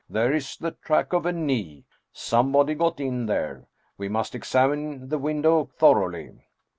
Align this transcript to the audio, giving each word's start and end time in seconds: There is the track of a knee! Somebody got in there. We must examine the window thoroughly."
There 0.09 0.33
is 0.33 0.57
the 0.57 0.71
track 0.71 1.13
of 1.13 1.27
a 1.27 1.31
knee! 1.31 1.85
Somebody 2.11 2.73
got 2.73 2.99
in 2.99 3.27
there. 3.27 3.67
We 3.99 4.09
must 4.09 4.33
examine 4.33 5.09
the 5.09 5.19
window 5.19 5.65
thoroughly." 5.77 6.39